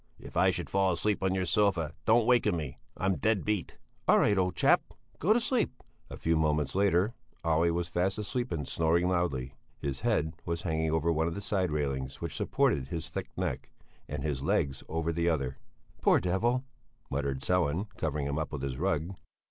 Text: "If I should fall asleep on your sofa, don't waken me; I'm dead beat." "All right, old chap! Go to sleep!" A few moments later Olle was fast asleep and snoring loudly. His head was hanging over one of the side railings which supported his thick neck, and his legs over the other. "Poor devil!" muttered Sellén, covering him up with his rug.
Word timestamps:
"If 0.17 0.35
I 0.35 0.49
should 0.49 0.67
fall 0.67 0.91
asleep 0.91 1.21
on 1.21 1.35
your 1.35 1.45
sofa, 1.45 1.93
don't 2.05 2.25
waken 2.25 2.57
me; 2.57 2.79
I'm 2.97 3.17
dead 3.17 3.45
beat." 3.45 3.77
"All 4.07 4.17
right, 4.17 4.35
old 4.35 4.55
chap! 4.55 4.95
Go 5.19 5.31
to 5.31 5.39
sleep!" 5.39 5.83
A 6.09 6.17
few 6.17 6.35
moments 6.35 6.73
later 6.73 7.13
Olle 7.45 7.69
was 7.71 7.87
fast 7.87 8.17
asleep 8.17 8.51
and 8.51 8.67
snoring 8.67 9.07
loudly. 9.07 9.53
His 9.77 10.01
head 10.01 10.33
was 10.43 10.63
hanging 10.63 10.89
over 10.89 11.11
one 11.11 11.27
of 11.27 11.35
the 11.35 11.39
side 11.39 11.69
railings 11.71 12.19
which 12.19 12.35
supported 12.35 12.87
his 12.87 13.09
thick 13.09 13.29
neck, 13.37 13.69
and 14.07 14.23
his 14.23 14.41
legs 14.41 14.83
over 14.89 15.13
the 15.13 15.29
other. 15.29 15.59
"Poor 16.01 16.19
devil!" 16.19 16.63
muttered 17.11 17.41
Sellén, 17.41 17.85
covering 17.97 18.25
him 18.25 18.39
up 18.39 18.51
with 18.51 18.63
his 18.63 18.77
rug. 18.77 19.13